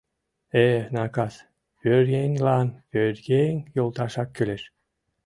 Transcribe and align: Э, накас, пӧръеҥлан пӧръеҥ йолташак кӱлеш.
Э, 0.65 0.67
накас, 0.93 1.35
пӧръеҥлан 1.79 2.67
пӧръеҥ 2.89 3.55
йолташак 3.75 4.29
кӱлеш. 4.35 4.63